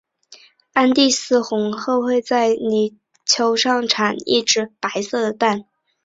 [0.73, 5.65] 安第斯红鹳会在泥丘上产一只白色的蛋。